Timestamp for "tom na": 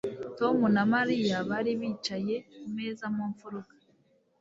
0.37-0.83